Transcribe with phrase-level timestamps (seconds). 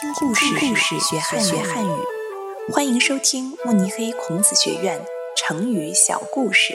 [0.00, 1.90] 听故事，学汉学汉语。
[2.72, 5.04] 欢迎收听慕尼黑孔子学院
[5.36, 6.74] 成语小故事。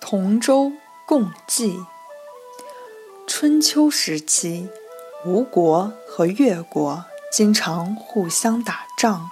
[0.00, 0.72] 同舟
[1.06, 1.78] 共济。
[3.24, 4.68] 春秋时期，
[5.24, 9.30] 吴国和越国经常互相打仗，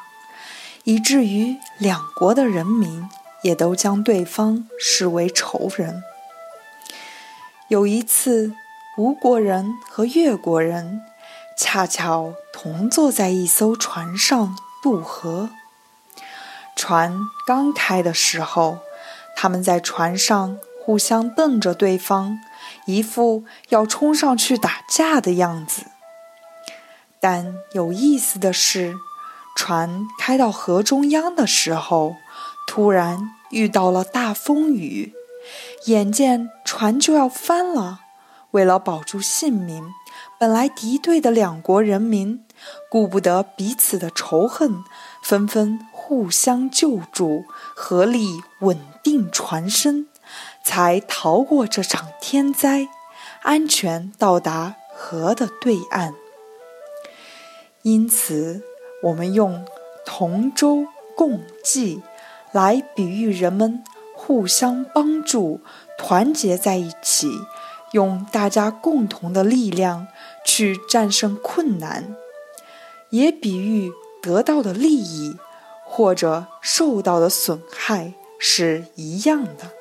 [0.84, 3.08] 以至于两国的人民
[3.42, 6.04] 也都将对方视为仇人。
[7.66, 8.54] 有一次，
[8.98, 11.02] 吴国人和越国人
[11.56, 15.50] 恰巧同坐在一艘船上渡河。
[16.74, 17.16] 船
[17.46, 18.78] 刚开的时候，
[19.36, 22.40] 他们在船上互相瞪着对方，
[22.86, 25.84] 一副要冲上去打架的样子。
[27.20, 28.96] 但有意思的是，
[29.54, 32.16] 船开到河中央的时候，
[32.66, 35.14] 突然遇到了大风雨。
[35.84, 38.00] 眼见船就要翻了，
[38.52, 39.92] 为了保住性命，
[40.38, 42.44] 本来敌对的两国人民
[42.90, 44.82] 顾不得彼此的仇恨，
[45.22, 47.44] 纷纷互相救助，
[47.76, 50.06] 合力稳定船身，
[50.64, 52.88] 才逃过这场天灾，
[53.42, 56.14] 安全到达河的对岸。
[57.82, 58.62] 因此，
[59.02, 59.64] 我们用
[60.04, 60.86] “同舟
[61.16, 62.02] 共济”
[62.52, 63.84] 来比喻人们。
[64.20, 65.60] 互相帮助，
[65.96, 67.30] 团结在一起，
[67.92, 70.06] 用大家共同的力量
[70.44, 72.14] 去战胜困难，
[73.10, 75.36] 也比喻得到的利益
[75.84, 79.77] 或者受到的损害是一样的。